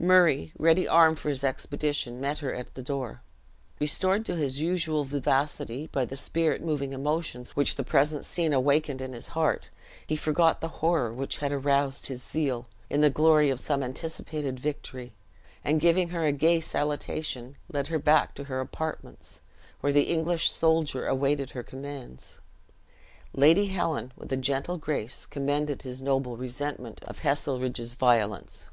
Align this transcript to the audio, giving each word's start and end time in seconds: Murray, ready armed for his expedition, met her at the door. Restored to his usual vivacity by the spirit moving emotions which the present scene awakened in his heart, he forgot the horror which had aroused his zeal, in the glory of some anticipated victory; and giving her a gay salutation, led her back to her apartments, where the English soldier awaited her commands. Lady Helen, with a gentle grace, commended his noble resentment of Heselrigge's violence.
Murray, 0.00 0.50
ready 0.58 0.88
armed 0.88 1.20
for 1.20 1.28
his 1.28 1.44
expedition, 1.44 2.20
met 2.20 2.38
her 2.38 2.52
at 2.52 2.74
the 2.74 2.82
door. 2.82 3.20
Restored 3.78 4.26
to 4.26 4.34
his 4.34 4.60
usual 4.60 5.04
vivacity 5.04 5.86
by 5.86 6.04
the 6.04 6.16
spirit 6.16 6.60
moving 6.60 6.92
emotions 6.92 7.50
which 7.50 7.76
the 7.76 7.84
present 7.84 8.24
scene 8.24 8.52
awakened 8.52 9.00
in 9.00 9.12
his 9.12 9.28
heart, 9.28 9.70
he 10.04 10.16
forgot 10.16 10.60
the 10.60 10.66
horror 10.82 11.12
which 11.14 11.36
had 11.38 11.52
aroused 11.52 12.06
his 12.06 12.20
zeal, 12.20 12.66
in 12.90 13.00
the 13.00 13.10
glory 13.10 13.48
of 13.48 13.60
some 13.60 13.80
anticipated 13.80 14.58
victory; 14.58 15.12
and 15.64 15.80
giving 15.80 16.08
her 16.08 16.24
a 16.26 16.32
gay 16.32 16.58
salutation, 16.60 17.54
led 17.72 17.86
her 17.86 18.00
back 18.00 18.34
to 18.34 18.42
her 18.50 18.58
apartments, 18.58 19.40
where 19.82 19.92
the 19.92 20.10
English 20.10 20.50
soldier 20.50 21.06
awaited 21.06 21.52
her 21.52 21.62
commands. 21.62 22.40
Lady 23.32 23.66
Helen, 23.66 24.10
with 24.16 24.32
a 24.32 24.36
gentle 24.36 24.78
grace, 24.78 25.26
commended 25.26 25.82
his 25.82 26.02
noble 26.02 26.36
resentment 26.36 27.00
of 27.04 27.20
Heselrigge's 27.20 27.94
violence. 27.94 28.66